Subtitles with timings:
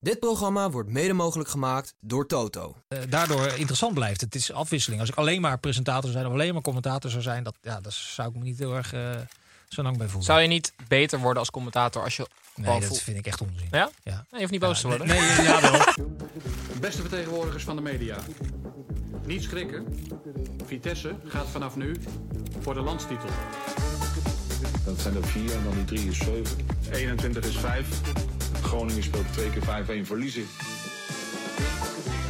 [0.00, 2.74] Dit programma wordt mede mogelijk gemaakt door Toto.
[2.88, 4.20] eh, daardoor interessant blijft.
[4.20, 5.00] Het is afwisseling.
[5.00, 7.80] Als ik alleen maar presentator zou zijn of alleen maar commentator zou zijn, dat, ja,
[7.80, 9.10] daar zou ik me niet heel erg eh,
[9.68, 10.24] zo lang bij voelen.
[10.24, 13.68] Zou je niet beter worden als commentator als je nee, dat vind ik echt onzin.
[13.70, 13.90] Ja?
[14.02, 14.12] Ja.
[14.12, 15.06] Nee, je hoeft niet boos te worden.
[15.06, 15.80] Nee, nee, ja, wel.
[16.80, 18.16] Beste vertegenwoordigers van de media.
[19.26, 19.86] Niet schrikken.
[20.66, 21.96] Vitesse gaat vanaf nu
[22.60, 23.28] voor de landstitel.
[24.84, 26.56] Dat zijn er vier en dan die drie is zeven.
[26.92, 27.86] 21 is 5.
[28.68, 29.62] Groningen speelt twee keer
[30.04, 30.46] 5-1 verliezen.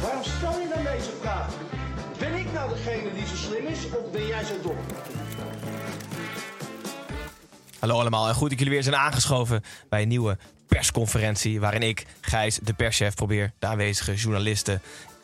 [0.01, 1.47] Waarom stel je dan deze vraag?
[2.19, 4.75] Ben ik nou degene die zo slim is of ben jij zo dom?
[7.79, 11.59] Hallo allemaal en goed dat jullie weer zijn aangeschoven bij een nieuwe persconferentie.
[11.59, 14.81] Waarin ik, Gijs, de perschef, probeer de aanwezige journalisten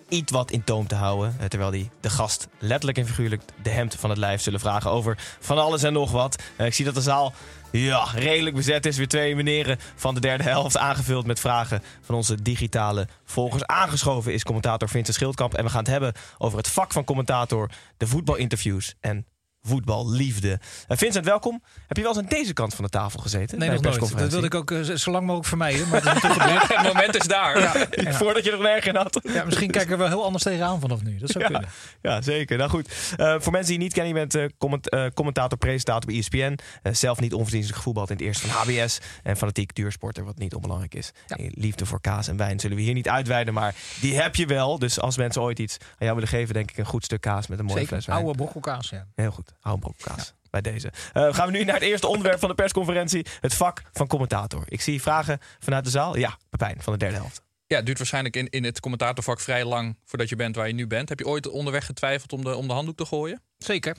[0.09, 1.35] iets wat in toom te houden.
[1.39, 4.91] eh, Terwijl die de gast letterlijk en figuurlijk de hemd van het lijf zullen vragen
[4.91, 6.43] over van alles en nog wat.
[6.55, 7.33] Eh, Ik zie dat de zaal
[7.77, 8.97] ja, redelijk bezet is.
[8.97, 13.65] Weer twee meneren van de derde helft aangevuld met vragen van onze digitale volgers.
[13.65, 15.53] Aangeschoven is commentator Vincent Schildkamp.
[15.53, 19.25] En we gaan het hebben over het vak van commentator, de voetbalinterviews en
[19.65, 20.59] voetballiefde.
[20.87, 21.61] Eh, Vincent, welkom.
[21.87, 23.59] Heb je wel eens aan deze kant van de tafel gezeten?
[23.59, 24.17] Nee, nog nooit.
[24.17, 25.87] Dat wilde ik ook eh, zo lang mogelijk vermijden.
[25.89, 26.67] Maar het is natuurlijk gebeurd.
[26.77, 27.59] Het moment is daar.
[27.59, 29.19] Ja, Voordat je er een erg in had.
[29.23, 31.17] ja, misschien kijken we wel heel anders tegenaan vanaf nu.
[31.17, 31.69] Dat zou Ja, kunnen.
[32.01, 32.57] ja, zeker.
[32.57, 36.19] Nou goed, Eh, voor mensen die je niet kennen, je bent comment- commentator, presentator bij
[36.19, 36.57] ESPN.
[36.81, 38.99] Eh, zelf niet onverdienstelijk gevoetbald in het eerste van HBS.
[39.23, 41.11] En fanatiek duursporter, wat niet onbelangrijk is.
[41.37, 44.79] Liefde voor kaas en wijn zullen we hier niet uitweiden, maar die heb je wel.
[44.79, 47.47] Dus als mensen ooit iets aan jou willen geven, denk ik een goed stuk kaas
[47.47, 47.93] met een mooie Zeker.
[47.93, 48.19] fles wijn.
[48.19, 49.05] Oude brochelkaas, ja.
[49.15, 50.33] Heel goed, hou een brok kaas.
[50.49, 50.91] Bij deze.
[51.13, 53.25] Eh, gaan we nu naar het eerste onderwerp van de persconferentie.
[53.39, 54.63] Het vak van commentator.
[54.67, 56.17] Ik zie vragen vanuit de zaal.
[56.17, 57.41] Ja, Pepijn van de derde helft.
[57.67, 60.73] Ja, het duurt waarschijnlijk in, in het commentatorvak vrij lang voordat je bent waar je
[60.73, 61.09] nu bent.
[61.09, 63.41] Heb je ooit onderweg getwijfeld om de, om de handdoek te gooien?
[63.57, 63.95] Zeker.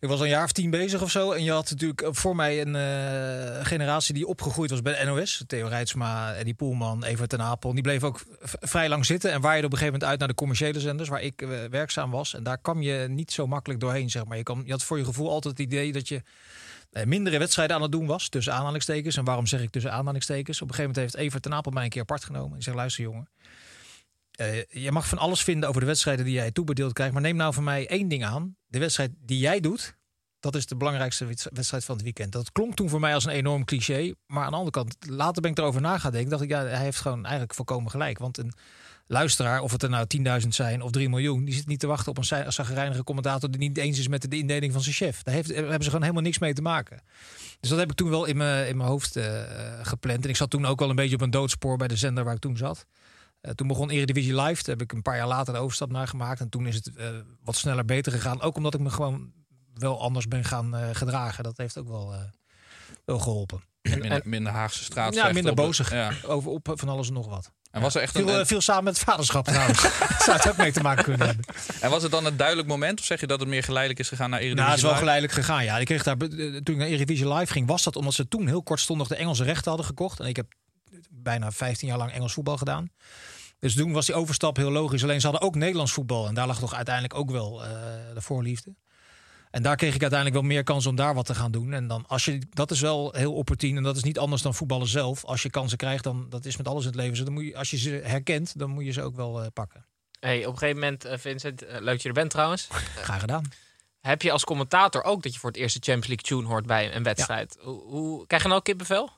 [0.00, 1.32] Ik was een jaar of tien bezig of zo.
[1.32, 5.44] En je had natuurlijk voor mij een eh, generatie die opgegroeid was bij NOS.
[5.46, 7.72] Theo Rijtsma, Eddie Poelman, Evert ten Apel.
[7.72, 9.32] Die bleven ook vrij lang zitten.
[9.32, 11.08] En waaide op een gegeven moment uit naar de commerciële zenders...
[11.08, 12.34] waar ik eh, werkzaam was.
[12.34, 14.36] En daar kwam je niet zo makkelijk doorheen, zeg maar.
[14.36, 16.22] Je, kwam, je had voor je gevoel altijd het idee dat je...
[16.92, 19.16] eh, mindere wedstrijden aan het doen was, tussen aanhalingstekens.
[19.16, 20.62] En waarom zeg ik tussen aanhalingstekens?
[20.62, 22.52] Op een gegeven moment heeft Evert ten Apel mij een keer apart genomen.
[22.52, 23.28] Die zegt, luister jongen,
[24.40, 27.12] eh, je mag van alles vinden over de wedstrijden die jij toebedeeld krijgt.
[27.12, 28.56] Maar neem nou van mij één ding aan.
[28.66, 29.94] De wedstrijd die jij doet,
[30.40, 32.32] dat is de belangrijkste wed- wedstrijd van het weekend.
[32.32, 34.14] Dat klonk toen voor mij als een enorm cliché.
[34.26, 36.30] Maar aan de andere kant, later ben ik erover na gaan denken.
[36.30, 38.18] dacht ik, ja, hij heeft gewoon eigenlijk volkomen gelijk.
[38.18, 38.52] Want een
[39.06, 40.06] luisteraar, of het er nou
[40.42, 41.44] 10.000 zijn of 3 miljoen...
[41.44, 43.50] die zit niet te wachten op een zagrijnige commentator...
[43.50, 45.22] die niet eens is met de indeling van zijn chef.
[45.22, 47.02] Daar, heeft, hebben ze gewoon helemaal niks mee te maken.
[47.60, 49.42] Dus dat heb ik toen wel in mijn, in mijn hoofd eh,
[49.82, 50.24] gepland.
[50.24, 52.34] En ik zat toen ook wel een beetje op een doodspoor bij de zender waar
[52.34, 52.86] ik toen zat.
[53.40, 54.62] Eh, toen begon Eredivisie Live.
[54.62, 56.40] Daar heb ik een paar jaar later de overstap naar gemaakt.
[56.40, 57.08] En toen is het eh,
[57.44, 58.40] wat sneller beter gegaan.
[58.40, 59.32] Ook omdat ik me gewoon
[59.74, 61.44] wel anders ben gaan eh, gedragen.
[61.44, 62.14] Dat heeft ook wel,
[63.04, 63.62] wel geholpen.
[63.82, 65.14] Minder, minder Haagse straat.
[65.14, 65.92] Ja, minder bozig.
[65.92, 66.12] Ja.
[66.26, 67.52] Over op van alles en nog wat.
[67.70, 69.80] En was er echt Veel, een, veel samen met het vaderschap trouwens.
[70.24, 71.44] Zou het ook mee te maken kunnen hebben.
[71.80, 73.00] en was het dan een duidelijk moment?
[73.00, 74.98] Of zeg je dat het meer geleidelijk is gegaan naar Eredivisie Nou, het is wel
[74.98, 75.64] geleidelijk gegaan.
[75.64, 78.46] Ja, ik kreeg daar, toen ik naar Eredivisie Live ging, was dat omdat ze toen
[78.46, 80.20] heel kortstondig de Engelse rechten hadden gekocht.
[80.20, 80.46] En ik heb
[81.10, 82.90] bijna 15 jaar lang Engels voetbal gedaan.
[83.58, 85.02] Dus toen was die overstap heel logisch.
[85.02, 86.26] Alleen ze hadden ook Nederlands voetbal.
[86.26, 87.70] En daar lag toch uiteindelijk ook wel eh,
[88.14, 88.74] de voorliefde.
[89.50, 91.72] En daar kreeg ik uiteindelijk wel meer kans om daar wat te gaan doen.
[91.72, 93.76] En dan als je, dat is wel heel opportun.
[93.76, 95.24] En dat is niet anders dan voetballen zelf.
[95.24, 97.16] Als je kansen krijgt, dan dat is met alles in het leven.
[97.16, 97.24] zo.
[97.24, 99.86] Dan moet je, als je ze herkent, dan moet je ze ook wel eh, pakken.
[100.20, 102.68] Hey, op een gegeven moment, eh, Vincent, leuk dat je er bent trouwens.
[102.96, 103.44] Graag gedaan.
[104.00, 106.66] Heb je als commentator ook dat je voor het eerst de Champions League tune hoort
[106.66, 107.56] bij een wedstrijd?
[107.60, 109.10] Hoe, hoe, krijg je nou kippenvel?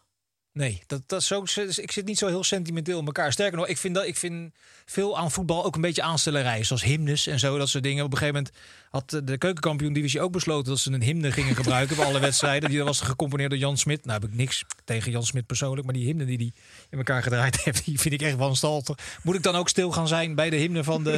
[0.52, 3.32] Nee, dat, dat is ik zit niet zo heel sentimenteel in elkaar.
[3.32, 4.54] Sterker nog, ik vind, dat, ik vind
[4.84, 6.64] veel aan voetbal ook een beetje aanstellerij.
[6.64, 8.04] Zoals hymnes en zo, dat soort dingen.
[8.04, 8.56] Op een gegeven moment,
[8.92, 12.70] had de keukenkampioen-divisie ook besloten dat ze een hymne gingen gebruiken bij alle wedstrijden.
[12.70, 14.04] Die was gecomponeerd door Jan Smit.
[14.04, 16.52] Nou heb ik niks tegen Jan Smit persoonlijk, maar die hymne die hij
[16.90, 18.96] in elkaar gedraaid heeft, die vind ik echt wanstaltig.
[19.22, 21.10] Moet ik dan ook stil gaan zijn bij de hymne van de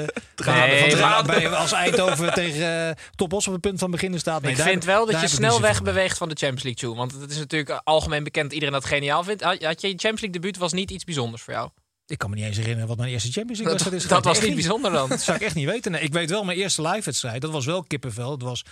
[0.44, 4.20] Nee, van de- maar- bij, als Eindhoven tegen uh, Topos op het punt van beginnen
[4.20, 4.42] staat?
[4.42, 5.92] Nee, ik daar vind wel dat je snel zoveel weg mee.
[5.92, 6.94] beweegt van de Champions League tune.
[6.96, 9.42] Want het is natuurlijk algemeen bekend dat iedereen dat geniaal vindt.
[9.42, 11.70] Had had je Champions League debuut was niet iets bijzonders voor jou?
[12.06, 14.08] Ik kan me niet eens herinneren wat mijn eerste Champions League Dat, wedstrijd is.
[14.16, 15.08] dat was Echt niet bijzonder dan.
[15.14, 15.92] Dat zou ik echt niet weten.
[15.92, 17.40] Nee, ik weet wel mijn eerste live wedstrijd.
[17.40, 18.38] Dat was wel kippenvel.
[18.38, 18.64] Dat was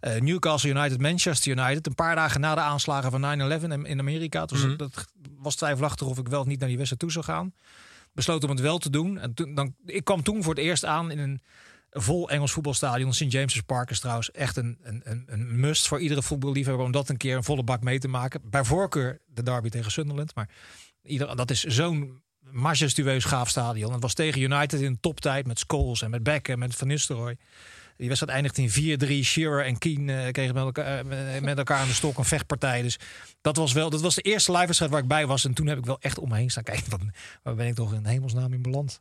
[0.00, 1.86] eh, Newcastle United, Manchester United.
[1.86, 4.46] Een paar dagen na de aanslagen van 9-11 in- Amerika.
[4.46, 4.76] Dus Mhm.
[4.76, 5.04] dat
[5.38, 7.52] was twijfelachtig of ik wel of niet naar die wedstrijd toe zou gaan.
[8.12, 9.18] Besloot om het wel te doen.
[9.18, 11.40] En toen, dan, ik kwam toen voor het eerst aan in een
[11.90, 13.14] vol Engels voetbalstadion.
[13.14, 13.32] St.
[13.32, 17.08] James's Park is trouwens echt een, een, een, een must voor iedere voetballiefhebber om dat
[17.08, 18.40] een keer een volle bak mee te maken.
[18.44, 20.34] Bij voorkeur de derby tegen Sunderland.
[20.34, 20.48] Maar
[21.02, 23.92] ieder, dat is zo'n majestueus gaaf stadion.
[23.92, 27.36] Het was tegen United in toptijd met Scholes en met Beck en met Van Nistelrooy.
[27.96, 29.24] Die wedstrijd eindigt in 4-3.
[29.24, 32.82] Shearer en Keane eh, kregen met elkaar, eh, met elkaar aan de stok een vechtpartij.
[32.82, 32.98] Dus
[33.40, 35.44] dat was wel, dat was de eerste live wedstrijd waar ik bij was.
[35.44, 36.90] En toen heb ik wel echt om me heen staan kijken.
[36.98, 37.00] Wat,
[37.42, 39.00] waar ben ik toch in hemelsnaam in beland?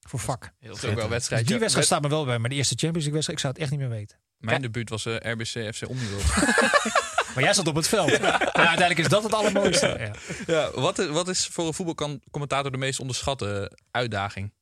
[0.00, 0.52] Voor vak.
[0.60, 1.40] Is ook wel wedstrijd.
[1.40, 2.38] Dus die wedstrijd staat me wel bij.
[2.38, 4.18] Maar de eerste Champions League wedstrijd, ik zou het echt niet meer weten.
[4.38, 6.24] Mijn debuut was eh, RBC FC Omniworld.
[7.38, 8.20] Maar jij zat op het veld.
[8.52, 9.96] Uiteindelijk is dat het allermooiste.
[9.98, 10.12] Ja.
[10.54, 14.52] ja, wat, is, wat is voor een voetbalcommentator de meest onderschatte uitdaging?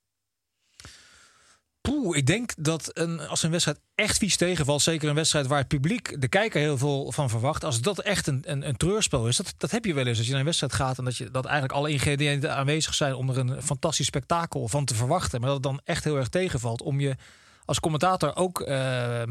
[1.80, 5.58] Poeh, ik denk dat een, als een wedstrijd echt vies tegenvalt, zeker een wedstrijd waar
[5.58, 9.28] het publiek, de kijker heel veel van verwacht, als dat echt een, een, een treurspel
[9.28, 11.16] is, dat, dat heb je wel eens als je naar een wedstrijd gaat en dat,
[11.16, 15.40] je, dat eigenlijk alle ingrediënten aanwezig zijn om er een fantastisch spektakel van te verwachten,
[15.40, 17.16] maar dat het dan echt heel erg tegenvalt om je
[17.66, 18.66] als commentator ook eh,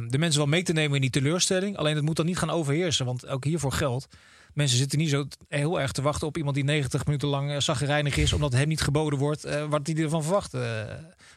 [0.07, 1.77] de mensen wel mee te nemen in die teleurstelling.
[1.77, 4.07] Alleen het moet dan niet gaan overheersen, want ook hiervoor geldt.
[4.53, 7.59] Mensen zitten niet zo heel erg te wachten op iemand die 90 minuten lang uh,
[7.59, 10.83] zaggerijnig is, omdat hem niet geboden wordt eh, wat hij ervan verwacht eh,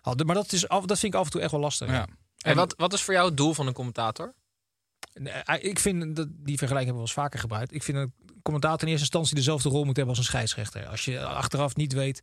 [0.01, 0.25] had.
[0.25, 1.91] Maar dat, is af, dat vind ik af en toe echt wel lastig.
[1.91, 2.07] Ja.
[2.39, 4.35] En wat, wat is voor jou het doel van een commentator?
[5.13, 7.75] Eh, Ik vind dat die vergelijking hebben we wel eens vaker gebruikt.
[7.75, 8.13] Ik vind een
[8.43, 10.87] commentator in eerste instantie dezelfde rol moet hebben als een scheidsrechter.
[10.87, 12.23] Als je achteraf niet weet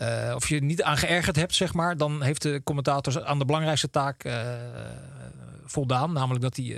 [0.00, 3.44] uh, of je niet aan geërgerd hebt, zeg maar, dan heeft de commentator aan de
[3.44, 4.52] belangrijkste taak uh,
[5.64, 6.12] voldaan.
[6.12, 6.74] Namelijk dat hij uh,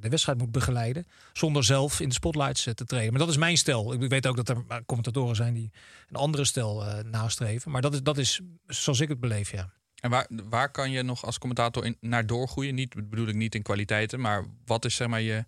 [0.00, 1.06] de, wedstrijd moet begeleiden.
[1.32, 3.10] Zonder zelf in de spotlights te treden.
[3.10, 3.92] Maar dat is mijn stel.
[3.92, 5.70] Ik weet ook dat er commentatoren zijn die
[6.08, 7.70] een andere stel nastreven.
[7.70, 9.70] Maar dat is, dat is zoals ik het beleef, ja.
[10.00, 12.74] En waar, waar kan je nog als commentator in, naar doorgroeien?
[12.74, 15.44] Niet, bedoel ik niet in kwaliteiten, maar wat is zeg maar je,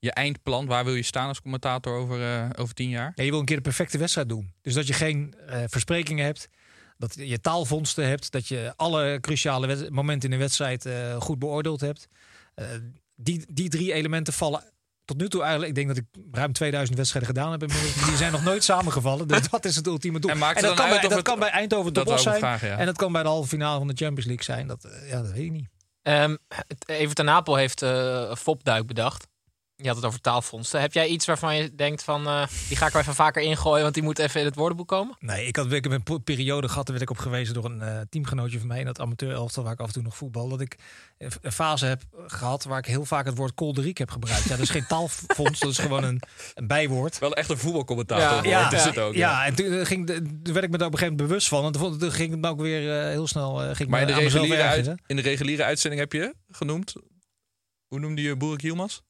[0.00, 0.66] je eindplan?
[0.66, 3.12] Waar wil je staan als commentator over, uh, over tien jaar?
[3.14, 4.52] Ja, je wil een keer de perfecte wedstrijd doen.
[4.62, 6.48] Dus dat je geen uh, versprekingen hebt.
[6.98, 8.30] Dat je taalvondsten hebt.
[8.30, 12.06] Dat je alle cruciale momenten in de wedstrijd uh, goed beoordeeld hebt.
[12.56, 12.66] Uh,
[13.16, 14.64] die, die drie elementen vallen
[15.04, 15.70] tot nu toe eigenlijk.
[15.70, 17.60] Ik denk dat ik ruim 2000 wedstrijden gedaan heb.
[18.06, 19.28] Die zijn nog nooit samengevallen.
[19.28, 20.30] Dus dat is het ultieme doel.
[20.30, 22.38] En, dat, kan bij, dat het, kan bij Eindhoven de Bos zijn.
[22.38, 22.76] Vragen, ja.
[22.76, 24.66] En dat kan bij de halve finale van de Champions League zijn.
[24.66, 25.68] Dat, ja, dat weet ik niet.
[26.02, 26.38] Um,
[26.86, 29.28] Everton Napel heeft uh, Fopduik bedacht.
[29.82, 30.80] Je had het over taalfondsen.
[30.80, 32.26] Heb jij iets waarvan je denkt van...
[32.26, 34.88] Uh, die ga ik er even vaker ingooien, want die moet even in het woordenboek
[34.88, 35.16] komen?
[35.18, 36.86] Nee, ik had ik heb een periode gehad...
[36.86, 38.78] daar werd ik op gewezen door een uh, teamgenootje van mij...
[38.78, 40.48] in dat amateur-elftal waar ik af en toe nog voetbal...
[40.48, 40.78] dat ik
[41.18, 44.42] een fase heb gehad waar ik heel vaak het woord kolderiek heb gebruikt.
[44.42, 46.22] Ja, dat is geen taalfonds, dat is gewoon een,
[46.54, 47.18] een bijwoord.
[47.18, 48.48] Wel echt een voetbalcommentator.
[48.48, 49.14] Ja, ja, is het ook.
[49.14, 49.46] Ja, ja.
[49.46, 51.64] en toen, ging, toen werd ik me daar op een gegeven moment bewust van.
[51.64, 53.64] En toen, toen ging het ook weer uh, heel snel...
[53.64, 56.94] Uh, ging maar in de, reguliere uit, in de reguliere uitzending heb je genoemd...
[57.90, 59.02] Hoe noemde je Boerik Hielmas?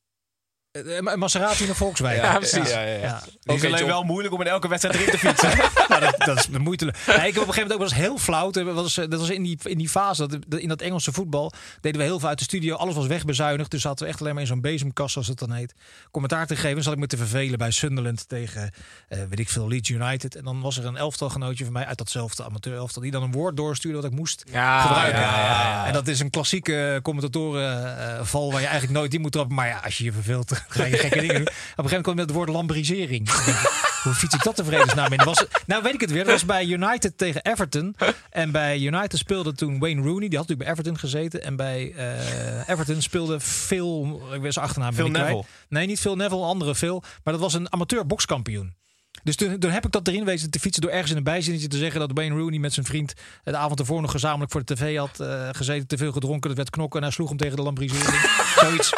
[0.73, 2.17] Uh, Maserati naar Volkswagen.
[2.17, 2.71] Ja, precies.
[2.71, 3.23] Ja, ja, ja.
[3.43, 5.49] Het is alleen wel moeilijk om in elke wedstrijd erin te fietsen.
[5.89, 6.95] nou, dat, dat, is moeiteloos.
[7.07, 8.51] Nee, ik heb op een gegeven moment ook wel eens heel flauw.
[8.51, 12.01] Dat was, dat was in, die, in die fase, dat, in dat Engelse voetbal, deden
[12.01, 12.77] we heel veel uit de studio.
[12.77, 13.71] Alles was wegbezuinigd.
[13.71, 15.75] Dus zaten we echt alleen maar in zo'n bezemkast, zoals het dan heet.
[16.11, 16.83] Commentaar te geven.
[16.83, 18.73] zat ik me te vervelen bij Sunderland tegen,
[19.09, 20.37] uh, weet ik veel, Leeds United.
[20.37, 23.03] En dan was er een elftalgenootje van mij uit datzelfde amateur-elftal.
[23.03, 25.21] Die dan een woord doorstuurde dat ik moest ja, gebruiken.
[25.21, 29.33] Ja, ja, en dat is een klassieke commentatorenval uh, waar je eigenlijk nooit die moet
[29.33, 29.55] trappen.
[29.55, 31.47] Maar ja, als je je verveelt, ga je gekke dingen doen.
[31.47, 33.31] Op een gegeven moment kwam met het woord lambrisering.
[34.03, 35.25] Hoe fiets ik dat de vredesnaam in?
[35.25, 36.25] Was, nou weet ik het weer.
[36.25, 37.97] Dat was bij United tegen Everton.
[38.31, 40.29] En bij United speelde toen Wayne Rooney.
[40.29, 41.43] Die had natuurlijk bij Everton gezeten.
[41.43, 44.23] En bij uh, Everton speelde Phil...
[44.33, 44.93] Ik weet zijn achternaam.
[44.93, 45.31] Phil Neville.
[45.31, 45.47] Kwijt.
[45.69, 46.41] Nee, niet Phil Neville.
[46.41, 47.03] Een andere Phil.
[47.25, 48.75] Maar dat was een amateur bokskampioen.
[49.23, 51.69] Dus toen, toen, heb ik dat erin wezen te fietsen door ergens in een bijzinnetje
[51.69, 53.15] te zeggen dat Wayne Rooney met zijn vriend
[53.45, 56.57] de avond ervoor nog gezamenlijk voor de tv had uh, gezeten, te veel gedronken, dat
[56.57, 58.21] werd knokken en hij sloeg hem tegen de lambrisering.
[58.61, 58.93] Zoiets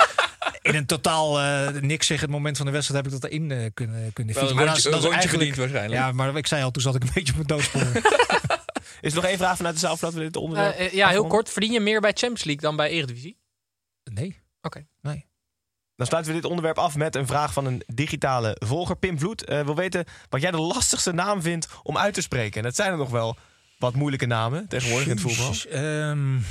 [0.63, 3.51] in een totaal uh, niks zeggen het moment van de wedstrijd heb ik dat erin
[3.51, 4.57] uh, kunnen, kunnen fietsen.
[4.57, 6.01] Maar dat, is, dat is eigenlijk waarschijnlijk.
[6.01, 7.83] Ja, maar ik zei al, toen zat ik een beetje op mijn doodspoor.
[9.01, 11.27] is er nog één vraag vanuit de zaal voordat we dit onderwerp uh, Ja, heel
[11.27, 11.51] kort.
[11.51, 13.39] Verdien je meer bij Champions League dan bij Eredivisie?
[14.05, 14.27] Nee.
[14.27, 14.37] Oké.
[14.63, 14.87] Okay.
[15.01, 15.27] Nee.
[15.97, 18.97] Dan sluiten we dit onderwerp af met een vraag van een digitale volger.
[18.97, 22.57] Pim Vloed uh, wil weten wat jij de lastigste naam vindt om uit te spreken.
[22.57, 23.37] En dat zijn er nog wel
[23.79, 25.81] wat moeilijke namen tegenwoordig in het voetbal.
[25.81, 26.45] Um,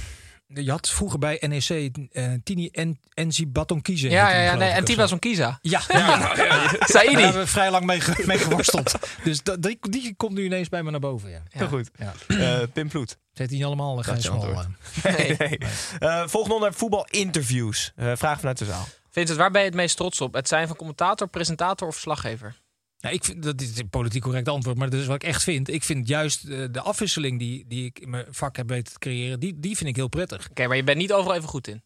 [0.53, 1.69] je had vroeger bij NEC
[2.11, 4.09] eh Tini en Enzi Baton kiezen.
[4.09, 4.55] Ja, ja, ja.
[4.55, 5.59] Nee, en Tiba zo'n Kiza.
[5.61, 5.97] Ja, ja,
[6.35, 6.75] ja.
[6.79, 7.13] Saidi.
[7.13, 8.95] Daar hebben we vrij lang mee, ge- mee geworsteld.
[9.23, 11.29] dus dat, die, die komt nu ineens bij me naar boven.
[11.29, 11.41] Ja.
[11.49, 11.89] Heel goed.
[11.97, 12.13] Ja.
[12.27, 13.17] Eh, Pim Vloed.
[13.33, 14.67] Zet hij niet allemaal een Smal, antwoord.
[15.03, 15.17] eh.
[15.17, 15.57] Nee, nee.
[15.99, 17.91] Eh, volgende onderwerp voetbalinterviews.
[17.95, 18.87] Eh vraag vanuit de zaal.
[19.09, 20.33] Vincent, waar ben je het meest trots op?
[20.33, 22.55] Het zijn van commentator, presentator of verslaggever?
[23.01, 25.43] Nou, ik vind, dat is een politiek correct antwoord, maar dat is wat ik echt
[25.43, 25.69] vind.
[25.69, 28.99] Ik vind juist eh, de afwisseling die, die ik in mijn vak heb weten te
[28.99, 30.49] creëren, die, die vind ik heel prettig.
[30.49, 31.83] Oké, maar je bent niet overal even goed in.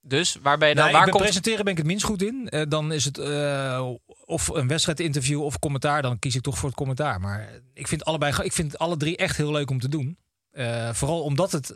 [0.00, 0.84] Dus waar ben je dan?
[0.84, 1.30] Nou, waar ik ben komt...
[1.30, 2.48] presenteren ben ik het minst goed in.
[2.48, 3.90] Eh, dan is het eh,
[4.24, 6.02] of een wedstrijdinterview of commentaar.
[6.02, 7.20] Dan kies ik toch voor het commentaar.
[7.20, 10.16] Maar ik vind allebei, ik vind alle drie echt heel leuk om te doen.
[10.92, 11.74] Vooral omdat het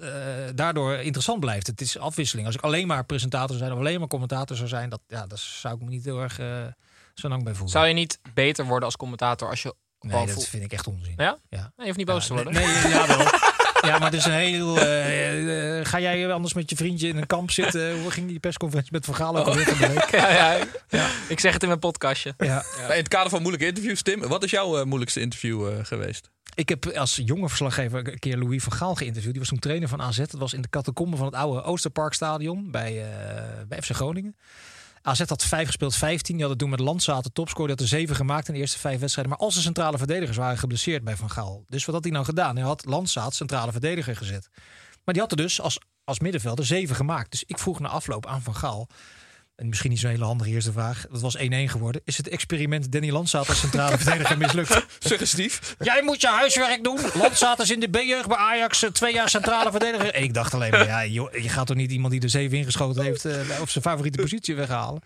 [0.54, 1.66] daardoor interessant blijft.
[1.66, 2.46] Het is afwisseling.
[2.46, 5.26] Als ik alleen maar presentator zou zijn of alleen maar commentator zou zijn, dat, ja,
[5.26, 6.38] daar zou ik me niet heel erg
[7.20, 7.54] zo lang bij.
[7.64, 10.86] Zou je niet beter worden als commentator als je Nee, dat voelt- vind ik echt
[10.86, 11.12] onzin.
[11.16, 11.38] Ja?
[11.48, 11.58] Ja.
[11.58, 12.52] Nee, je hoeft niet boos Ja, te worden.
[12.52, 13.26] Nee, nee, ja, wel.
[13.80, 14.78] Ja, maar het is een heel.
[14.78, 17.92] eh, eh, ga jij anders met je vriendje in een kamp zitten?
[18.02, 20.10] Hoe ging die persconferentie met Van Gaal ook de week?
[20.20, 20.58] ja,
[20.88, 22.34] ja, Ik zeg het in mijn podcastje.
[22.38, 22.64] Ja.
[22.88, 26.30] In het kader van moeilijke interviews, Tim, wat is jouw eh, moeilijkste interview eh, geweest?
[26.54, 29.30] Ik heb als jonge verslaggever een keer Louis van Gaal geïnterviewd.
[29.32, 30.16] Die was toen trainer van AZ.
[30.18, 34.36] Dat was in de catacombe van het oude Oosterparkstadion bij, eh, bij FC Groningen.
[35.06, 36.36] AZ had vijf gespeeld, 15.
[36.36, 37.70] Die hadden toen met Landzaten topscore.
[37.70, 39.32] Had er zeven gemaakt in de eerste vijf wedstrijden.
[39.32, 41.64] Maar al zijn centrale verdedigers waren geblesseerd bij Van Gaal.
[41.68, 42.56] Dus wat had hij nou gedaan?
[42.56, 44.48] Hij had Landzaat centrale verdediger gezet.
[45.04, 47.30] Maar die had er dus als, als middenvelder zeven gemaakt.
[47.30, 48.88] Dus ik vroeg na afloop aan Van Gaal.
[49.56, 51.06] En misschien niet zo'n hele handige eerste vraag.
[51.10, 52.00] Dat was 1-1 geworden.
[52.04, 54.86] Is het experiment Danny Landzaat als centrale verdediger mislukt?
[54.98, 55.76] Suggestief.
[55.78, 56.98] Jij moet je huiswerk doen.
[57.14, 60.14] Landzaat is in de B-jeugd bij Ajax eh, twee jaar centrale verdediger.
[60.14, 63.02] Ik dacht alleen maar, ja, joh, je gaat toch niet iemand die er zeven ingeschoten
[63.02, 65.00] heeft eh, op zijn favoriete positie weghalen.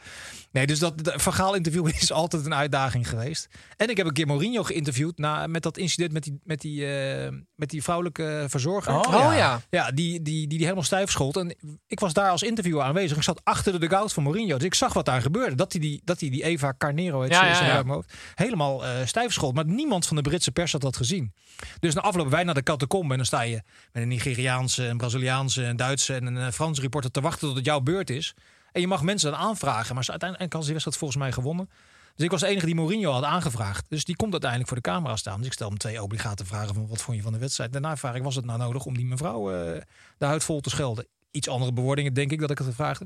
[0.52, 3.49] Nee, dus dat Gaal interview is altijd een uitdaging geweest.
[3.76, 6.87] En ik heb een keer Mourinho geïnterviewd na, met dat incident met die, met die,
[6.87, 8.95] eh, met die vrouwelijke verzorger.
[8.95, 9.37] Oh, ja.
[9.37, 9.61] ja.
[9.71, 11.37] Ja, die, die, die, die helemaal stijf schold.
[11.37, 13.16] En ik was daar als interviewer aanwezig.
[13.16, 14.57] Ik zat achter de dugout van Mourinho.
[14.57, 15.54] Dus ik zag wat daar gebeurde.
[15.54, 17.85] Dat hij die, dat hij die Eva Carnero, heet Ja, ja, ja.
[17.85, 19.54] hoofd, helemaal eh stijf schold.
[19.54, 21.33] Maar niemand van de Britse pers had dat gezien.
[21.80, 23.11] Dus na afloop wij naar de catacombe.
[23.11, 26.80] En dan sta je met een Nigeriaanse, een Braziliaanse, een Duitse en een eh, Franse
[26.80, 28.35] reporter te wachten tot het jouw beurt is.
[28.73, 29.95] En je mag mensen dan aanvragen.
[29.95, 31.69] Maar ze uiteindelijk had die wedstrijd volgens mij gewonnen.
[32.15, 33.87] Dus ik was de enige die Mourinho had aangevraagd.
[33.89, 35.39] Dus die komt uiteindelijk voor de camera staan.
[35.39, 37.73] Dus ik stel hem twee obligate vragen van wat vond je van de wedstrijd.
[37.73, 39.81] Daarna vraag ik, was het nou nodig om die mevrouw eh,
[40.19, 41.07] de huid vol te schelden?
[41.31, 43.03] Iets andere bewoordingen denk ik dat ik het gevraagd.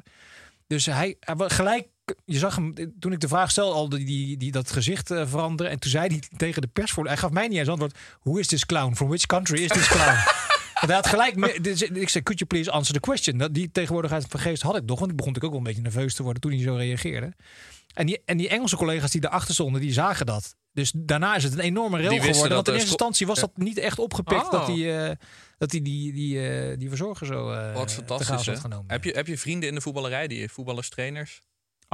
[0.66, 1.88] Dus hij, gelijk,
[2.24, 5.72] je zag hem toen ik de vraag stelde al die, die, dat gezicht eh, veranderen.
[5.72, 7.98] En toen zei hij tegen de pers, hij gaf mij niet eens antwoord.
[8.22, 8.94] Who is this clown?
[8.94, 10.16] From which country is this clown?
[10.74, 11.36] Want hij had gelijk,
[11.96, 13.52] ik zei, could you please answer the question?
[13.52, 15.82] Die tegenwoordigheid van geest had ik nog, want ik begon natuurlijk ook wel een beetje
[15.82, 17.32] nerveus te worden toen hij zo reageerde.
[17.94, 20.56] En die, en die Engelse collega's die daarachter stonden, die zagen dat.
[20.72, 22.48] Dus daarna is het een enorme rel geworden.
[22.48, 24.50] Want in er eerste instantie was dat niet echt opgepikt Oh.
[24.50, 25.16] dat hij eh,
[25.58, 28.84] dat die, die, die, eh, die verzorger zo eh Wat fantastisch, had genomen.
[28.86, 31.42] Heb je, heb je vrienden in de voetballerij, die voetballers, trainers?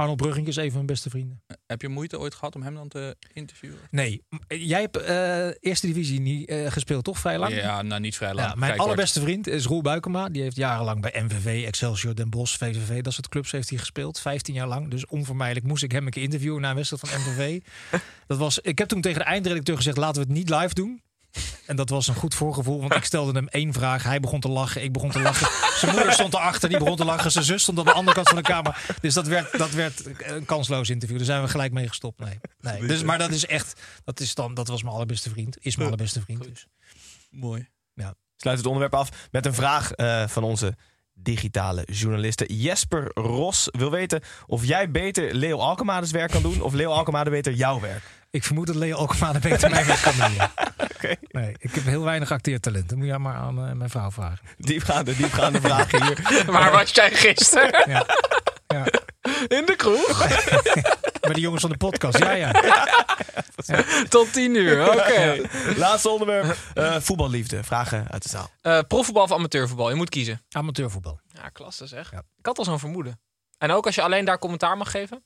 [0.01, 1.41] Arnold Brugging is een van mijn beste vrienden.
[1.67, 3.77] Heb je moeite ooit gehad om hem dan te interviewen?
[3.91, 7.19] Nee, jij hebt eh, eerste divisie niet eh, gespeeld, toch?
[7.19, 7.53] Vrij lang?
[7.53, 8.47] Ja, nou niet vrij lang.
[8.47, 8.83] Ja, mijn kort.
[8.83, 10.29] allerbeste vriend is Roel Buikema.
[10.29, 14.19] Die heeft jarenlang bij MVV, Excelsior, Den Bosch, VVV, dat soort clubs heeft hij gespeeld.
[14.19, 14.89] 15 jaar lang.
[14.89, 17.61] Dus onvermijdelijk moest ik hem een keer interviewen na een wedstrijd van MVV.
[18.27, 21.01] dat was, ik heb toen tegen de eindredacteur gezegd, laten we het niet live doen.
[21.65, 24.03] En dat was een goed voorgevoel, want ik stelde hem één vraag.
[24.03, 25.47] Hij begon te lachen, ik begon te lachen.
[25.79, 27.31] Zijn moeder stond erachter, die begon te lachen.
[27.31, 28.85] Zijn zus stond aan de andere kant van de kamer.
[29.01, 31.17] Dus dat werd, dat werd een kansloos interview.
[31.17, 32.19] Daar zijn we gelijk mee gestopt.
[32.19, 32.87] Nee, nee.
[32.87, 35.57] Dus, maar dat is echt, dat, is dan, dat was mijn allerbeste vriend.
[35.59, 36.43] Is mijn allerbeste vriend.
[36.43, 36.67] Dus.
[37.29, 37.69] Mooi.
[38.41, 40.75] Sluit het onderwerp af met een vraag eh, van onze
[41.23, 43.67] digitale journaliste Jesper Ros.
[43.71, 47.79] Wil weten of jij beter Leo Alkemade's werk kan doen of Leo Alkemade beter jouw
[47.79, 48.03] werk.
[48.29, 50.33] Ik vermoed dat Leo Alkmaar beter mijn werk kan doen.
[50.33, 50.51] ja.
[51.31, 52.89] Nee, ik heb heel weinig acteertalent.
[52.89, 54.39] Dat moet je maar aan eh, mijn vrouw vragen.
[54.57, 56.45] Diepgaande, diepgaande vragen hier.
[56.45, 57.89] Waar was jij gisteren?
[57.89, 58.05] Ja.
[58.67, 58.85] Ja.
[59.47, 60.27] In de kroeg?
[61.21, 62.17] Bij de jongens van de podcast.
[62.17, 62.51] Ja, ja.
[64.09, 65.41] Tot tien uur, oké.
[65.75, 66.57] Laatste onderwerp.
[66.73, 67.63] eh, voetballiefde.
[67.63, 68.49] Vragen uit de zaal.
[68.61, 69.89] Eh, profvoetbal of amateurvoetbal?
[69.89, 70.41] Je moet kiezen.
[70.51, 71.19] Amateurvoetbal.
[71.33, 72.11] Ja, klasse zeg.
[72.11, 72.17] Ja.
[72.37, 73.19] Ik had al zo'n vermoeden.
[73.57, 75.23] En ook als je alleen daar commentaar mag geven?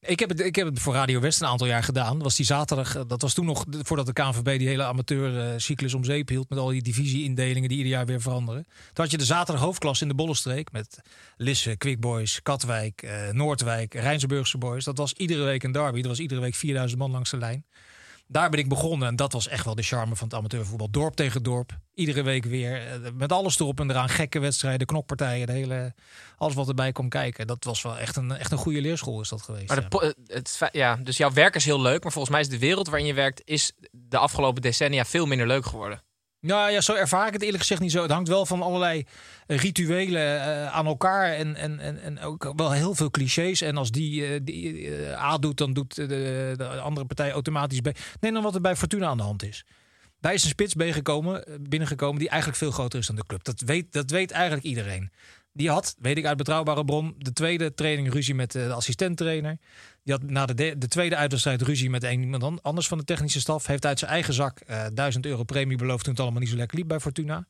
[0.00, 2.18] Ik heb, het, ik heb het voor Radio West een aantal jaar gedaan.
[2.18, 2.94] Was die zaterdag.
[2.96, 6.48] eh, Dat was toen nog voordat de KNVB die hele amateurcyclus om zeep hield.
[6.48, 8.64] Met al die divisieindelingen die ieder jaar weer veranderen.
[8.64, 10.72] Toen had je de zaterdag hoofdklas in de Bollenstreek.
[10.72, 11.00] Met
[11.36, 14.84] Lisse, Quick Boys, Katwijk, eh, Noordwijk, Rijnsburgse Boys.
[14.84, 16.00] Dat was iedere week een derby.
[16.00, 17.64] Dat was iedere week 4000 man langs de lijn.
[18.28, 20.90] Daar ben ik begonnen en dat was echt wel de charme van het amateurvoetbal.
[20.90, 22.86] Dorp tegen dorp, iedere week weer.
[22.86, 24.08] eh, Met alles erop en eraan.
[24.08, 25.94] Gekke wedstrijden, knokpartijen, de hele,
[26.36, 27.46] alles wat erbij komt kijken.
[27.46, 29.68] Dat was wel echt een, echt een goede leerschool is dat geweest.
[29.68, 29.88] Maar de, ja.
[29.88, 32.86] po- het, ja, dus jouw werk is heel leuk, maar volgens mij is de wereld
[32.88, 36.02] waarin je werkt is de afgelopen decennia veel minder leuk geworden.
[36.46, 38.02] Nou ja, zo ervaar ik het eerlijk gezegd niet zo.
[38.02, 39.04] Het hangt wel van allerlei
[39.46, 43.60] eh, rituelen eh, aan elkaar en, en, en, en ook wel heel veel clichés.
[43.60, 47.88] En als die, eh, die A doet, dan doet de, de andere partij automatisch B.
[48.20, 49.64] Nee, dan wat er bij Fortuna aan de hand is.
[50.20, 50.94] Daar is een spits eh,
[51.60, 53.44] binnengekomen die eigenlijk veel groter is dan de club.
[53.44, 55.10] Dat weet, dat weet eigenlijk iedereen.
[55.56, 59.58] Die had, weet ik uit betrouwbare bron, de tweede training ruzie met eh, de assistenttrainer.
[60.02, 62.98] Die had na de, de, de tweede uitwedstrijd ruzie met een iemand an- anders van
[62.98, 63.66] de technische staf.
[63.66, 66.56] Heeft uit zijn eigen zak eh 1000 euro premie beloofd toen het allemaal niet zo
[66.56, 67.46] lekker liep bij Fortuna.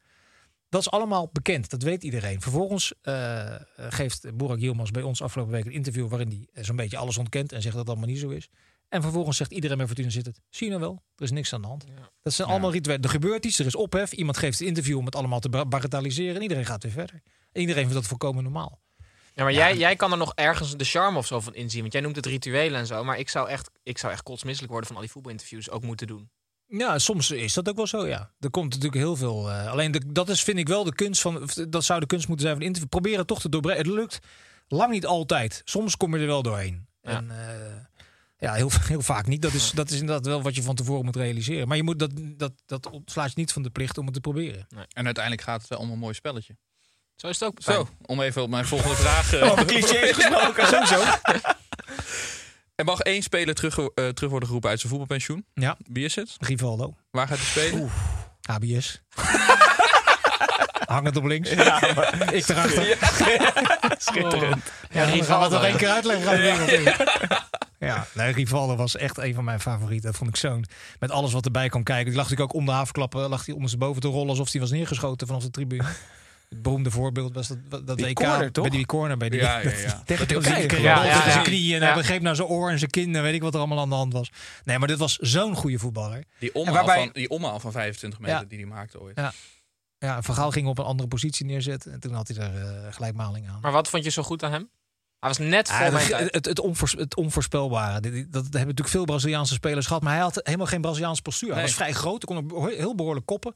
[0.69, 2.41] Dat is allemaal bekend, dat weet iedereen.
[2.41, 6.97] Vervolgens eh, geeft Boerak Yilmaz bij ons afgelopen week een interview waarin hij zo'n beetje
[6.97, 8.49] alles ontkent en zegt dat het allemaal niet zo is.
[8.89, 10.41] En vervolgens zegt iedereen bij Fortuna zit het.
[10.51, 11.85] Zie je nou wel, er is niks aan de hand.
[12.23, 13.03] Dat zijn allemaal rituelen.
[13.03, 14.13] Er gebeurt iets, er is ophef.
[14.13, 16.35] Iemand geeft het interview om het allemaal te ba- bagatelliseren.
[16.37, 17.23] En iedereen gaat weer verder.
[17.57, 18.81] En iedereen vindt dat volkomen normaal.
[19.35, 21.81] Ja, maar Jij, jij kan er nog ergens de charme of zo van inzien.
[21.81, 23.05] Want jij noemt het rituelen en zo.
[23.05, 26.07] Maar ik zou echt, ik zou echt kotsmisselijk worden van al die voetbalinterviews ook moeten
[26.07, 26.31] doen.
[26.67, 28.31] Ja, soms is dat ook wel zo, ja.
[28.41, 29.51] Er komt natuurlijk heel veel...
[29.51, 31.49] eh, alleen de, dat is, vind ik wel de kunst van...
[31.69, 32.91] Dat zou de kunst moeten zijn van interview.
[32.91, 33.83] Probeer het toch te doorbreken.
[33.85, 34.19] Het lukt
[34.69, 35.63] lang niet altijd.
[35.65, 36.87] Soms kom je er wel doorheen.
[37.01, 37.11] Ja.
[37.11, 37.85] En eh,
[38.39, 39.43] ja, heel, heel vaak niet.
[39.43, 41.69] Dat is, dat is inderdaad wel wat je van tevoren moet realiseren.
[41.69, 44.21] Maar je moet dat, dat, dat ontslaat je niet van de plicht om het te
[44.21, 44.67] proberen.
[44.93, 46.57] En uiteindelijk gaat het wel om een mooi spelletje.
[47.17, 47.59] Zo is het ook.
[47.63, 49.33] Zo, om even op mijn volgende vraag...
[49.35, 50.67] eh, Over clichés gesproken.
[50.73, 51.03] Sowieso.
[52.75, 55.45] Er mag één speler terug, eh, terug worden geroepen uit zijn voetbalpensioen.
[55.55, 55.77] Ja.
[55.87, 56.37] Wie is het?
[56.39, 56.95] Rivaldo.
[57.11, 57.91] Waar gaat hij spelen?
[58.51, 59.03] HBS.
[60.87, 61.51] Hangend op links.
[61.51, 61.83] Ja,
[62.33, 62.97] Ik erachter.
[63.99, 64.65] Schitterend.
[64.91, 66.69] Ja, dan gaan we het nog één keer uitleggen.
[66.85, 66.93] In.
[67.79, 70.07] Ja, nee, Rivaldo was echt een van mijn favorieten.
[70.11, 70.65] Dat vond ik zo'n...
[70.99, 72.05] Met alles wat erbij kwam kijken.
[72.07, 73.29] Die lag natuurlijk ook om de havenklappen.
[73.29, 75.85] Lag hij ondersteboven te rollen alsof hij was neergeschoten vanaf de tribune.
[76.49, 78.15] Het beroemde voorbeeld was dat, dat Die WK.
[78.15, 78.69] corner, toch?
[78.69, 79.17] Bij die corner.
[79.17, 80.03] Bij die, Ja, ja, ja.
[80.05, 80.55] Tegen Turkije.
[80.61, 80.83] Turkije.
[80.83, 81.31] Ja, Ja, ja, ja.
[81.31, 81.95] zijn knieën en Ja.
[81.95, 83.17] hij greep naar zijn oor en zijn kin.
[83.17, 84.31] En weet ik wat er allemaal aan de hand was.
[84.65, 86.25] Nee, maar dit was zo'n goede voetballer.
[86.39, 88.45] Die omhaal, waarbij- van, die omhaal van 25 meter Ja.
[88.45, 89.17] die hij maakte ooit.
[89.19, 89.33] Ja.
[89.99, 91.93] Ja, Van Gaal ging op een andere positie neerzetten.
[91.93, 93.59] En toen had hij er eh, gelijkmaling aan.
[93.61, 94.69] Maar wat vond je zo goed aan hem?
[95.19, 96.35] Hij was net voor Ja, mijn het, tijd.
[96.35, 98.01] het, het, onvoors- het onvoorspelbare.
[98.01, 100.03] Dat, hebben natuurlijk veel Braziliaanse spelers gehad.
[100.03, 101.49] Maar hij had helemaal geen Braziliaans postuur.
[101.49, 101.67] Hij Nee.
[101.67, 102.25] was vrij groot.
[102.29, 103.55] Hij kon heel behoorlijk koppen.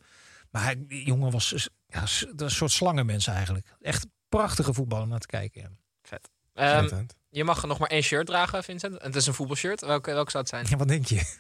[0.51, 2.03] Maar hij, die jongen was ja,
[2.37, 3.67] een soort slangenmens eigenlijk.
[3.81, 5.79] Echt prachtige voetbal om naar te kijken.
[6.11, 6.19] ja.
[6.55, 7.15] Ehm, Schitterend.
[7.31, 8.99] je mag nog maar één shirt dragen, Vincent.
[8.99, 9.81] En het is een voetbalshirt.
[9.81, 10.67] Welke, welke zou het zijn?
[10.69, 11.39] Ja, wat denk je?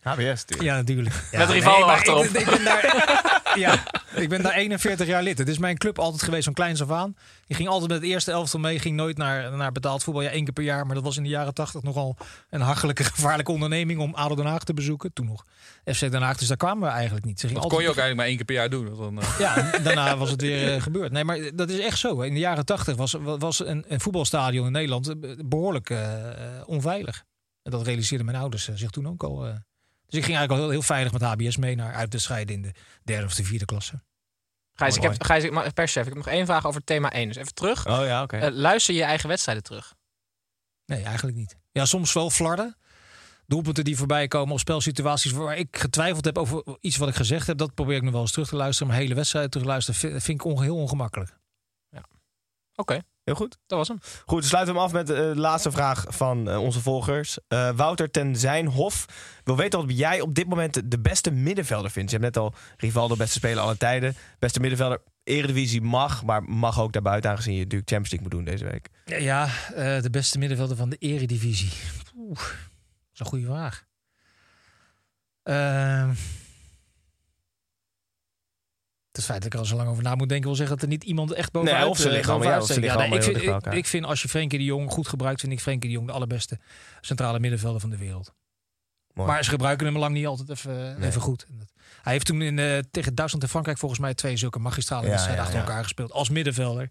[0.00, 0.62] HBS natuurlijk.
[0.62, 1.14] Ja, natuurlijk.
[1.30, 2.24] Ja, Met Rivaldo maar achterop.
[2.24, 2.82] Ik, ik ben daar,
[3.66, 3.82] ja,
[4.14, 5.38] ik ben daar 41 jaar lid.
[5.38, 7.16] Het is mijn club altijd geweest, van kleins af aan.
[7.46, 8.78] Die ging altijd met het eerste elftal mee.
[8.78, 10.22] Ging nooit naar, naar betaald voetbal.
[10.22, 10.86] Ja, één keer per jaar.
[10.86, 12.16] Maar dat was in de jaren 80 nogal
[12.50, 15.12] een hachelijke, gevaarlijke onderneming om ADO Den Haag te bezoeken.
[15.12, 15.44] Toen nog
[15.84, 16.36] FC Den Haag.
[16.36, 17.40] Dus daar kwamen we eigenlijk niet.
[17.40, 18.96] Ze ging Dat kon je ook eigenlijk maar één keer per jaar doen.
[18.96, 21.12] Dan, eh, ja, daarna was het weer eh, gebeurd.
[21.12, 22.20] Nee, maar dat is echt zo.
[22.20, 25.14] In de jaren 80 was, was een, een voetbalstadion in Nederland eh,
[25.44, 27.24] behoorlijk eh, eh, onveilig.
[27.62, 29.48] En dat realiseerden mijn ouders zich toen ook al.
[30.06, 32.54] Dus ik ging eigenlijk al heel, heel veilig met HBS mee naar uit te scheiden
[32.54, 34.02] in de derde of de vierde klasse.
[34.74, 35.22] Gijs, ik heb.
[35.22, 37.28] Gijs, ik, maar- perschef, ik heb nog één vraag over thema 1.
[37.28, 37.86] Dus even terug.
[37.86, 38.36] Oh ja, oké.
[38.36, 39.94] Eh, luister je je eigen wedstrijden terug.
[40.86, 41.56] Nee, eigenlijk niet.
[41.72, 42.76] Ja, soms wel flarden.
[43.46, 47.46] Doelpunten die voorbij komen of spelsituaties waar ik getwijfeld heb over iets wat ik gezegd
[47.46, 47.58] heb.
[47.58, 48.88] Dat probeer ik nog wel eens terug te luisteren.
[48.92, 51.36] Maar hele wedstrijden terug te luisteren vind, vind ik onge- heel ongemakkelijk.
[52.78, 53.58] Oké, Heel goed.
[53.66, 53.98] dat was hem.
[54.26, 57.38] Goed, dan sluiten we hem af met de laatste vraag van eh, onze volgers.
[57.48, 59.06] Eh, Wouter ten Zijnhof
[59.44, 62.10] wil weten wat jij op dit moment de- beste middenvelder vindt.
[62.10, 64.14] Je hebt net al Rivaldo, beste speler alle tijden.
[64.38, 68.54] Beste middenvelder, Eredivisie mag, maar mag ook daarbuiten aangezien je natuurlijk Champions League moet doen
[68.54, 68.88] deze week.
[69.22, 71.70] Ja, eh, de beste middenvelder van de eredivisie.
[72.16, 72.48] Oeh, dat
[73.12, 73.84] is een goede vraag.
[75.42, 76.10] Ehm
[79.16, 80.84] het feit dat ik er al zo lang over na moet denken wil zeggen dat
[80.84, 81.80] er niet iemand echt bovenuit...
[81.80, 82.86] Nee, of ze eh, liggen allemaal- ja, of ze steekt.
[82.86, 85.52] liggen nee, ik, vind, ik, ik vind als je Frenkie de Jong goed gebruikt, vind
[85.52, 86.58] ik Frenkie de Jong de allerbeste
[87.00, 88.32] centrale middenvelder van de wereld.
[89.12, 89.28] Mooi.
[89.28, 91.08] Maar ze gebruiken hem lang niet altijd even, Nee.
[91.08, 91.46] even goed.
[92.02, 95.08] Hij heeft toen in, eh, tegen Duitsland en Frankrijk volgens mij twee zulke magistrale Ja,
[95.10, 95.66] wedstrijden ja, achter ja.
[95.66, 96.12] elkaar gespeeld.
[96.12, 96.90] Als middenvelder.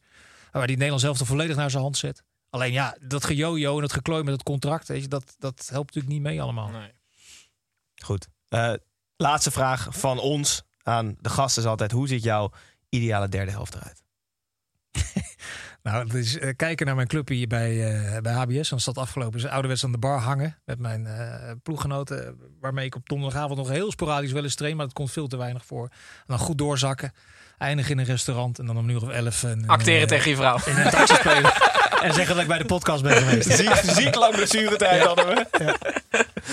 [0.51, 2.23] Waar die Nederland zelf er volledig naar zijn hand zet.
[2.49, 5.85] Alleen ja, dat gejojo en dat geklooi met het contract, weet je, dat, dat helpt
[5.95, 6.69] natuurlijk niet mee allemaal.
[6.69, 6.91] Nee.
[8.03, 8.27] Goed.
[8.47, 8.73] Eh,
[9.17, 12.52] laatste vraag van ons aan de gasten is altijd: hoe ziet jouw
[12.89, 14.04] ideale derde helft eruit?
[15.84, 18.69] Nou, eh, kijken naar mijn club hier bij, eh, bij HBS.
[18.69, 22.39] Dan staat afgelopen is ouderwets aan de bar hangen met mijn eh ploeggenoten.
[22.60, 24.76] Waarmee ik op donderdagavond nog heel sporadisch wel eens train.
[24.76, 25.84] Maar dat komt veel te weinig voor.
[25.84, 27.13] En dan goed doorzakken.
[27.58, 28.60] Eindigen in een restaurant.
[28.60, 29.43] En dan om een uur of elf.
[29.43, 30.58] Een, Acteren tegen je vrouw.
[30.65, 31.54] In een taxi spelen.
[32.06, 33.52] en zeggen dat ik bij de podcast ben geweest.
[33.52, 35.45] Ziek, ziek lang blessuretijd hadden we.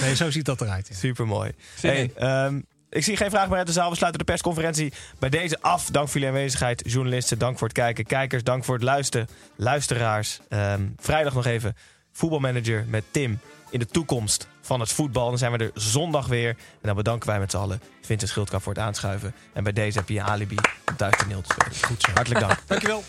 [0.01, 0.89] Nee, zo ziet dat eruit.
[0.89, 0.95] ja.
[0.95, 1.53] Super mooi.
[1.77, 2.61] Zin Hey, ehm,
[2.93, 3.91] ik zie geen vraag meer uit de zaal.
[3.91, 5.91] We sluiten de persconferentie bij deze af.
[5.91, 6.83] Dank voor jullie aanwezigheid.
[6.87, 8.05] Journalisten, dank voor het kijken.
[8.05, 9.29] Kijkers, dank voor het luisteren.
[9.57, 10.41] Luisteraars.
[10.49, 11.77] ehm, vrijdag nog even
[12.13, 13.39] voetbalmanager met Tim
[13.71, 15.29] in de toekomst van het voetbal.
[15.29, 16.49] Dan zijn we er zondag weer.
[16.49, 19.35] En dan bedanken wij met z'n allen Vincent Schildkamp voor het aanschuiven.
[19.53, 20.57] En bij deze heb je een alibi
[20.91, 21.85] om thuis te.
[21.87, 22.11] Goed zo.
[22.15, 22.59] Hartelijk dank.
[22.67, 23.03] Dankjewel.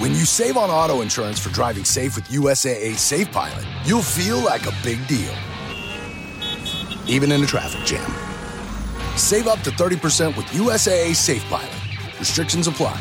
[0.00, 4.38] When you save on auto insurance for driving safe with USAA Safe Pilot, you'll feel
[4.38, 5.30] like a big deal,
[7.06, 8.10] even in a traffic jam.
[9.18, 11.76] Save up to 30% with USAA Safe Pilot.
[12.18, 12.98] Restrictions apply.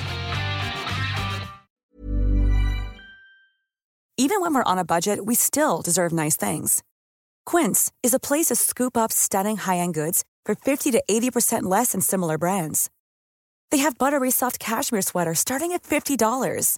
[4.17, 6.83] Even when we're on a budget, we still deserve nice things.
[7.45, 11.63] Quince is a place to scoop up stunning high end goods for 50 to 80%
[11.63, 12.89] less than similar brands.
[13.71, 16.77] They have buttery soft cashmere sweaters starting at $50,